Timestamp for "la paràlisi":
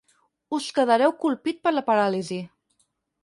1.75-2.39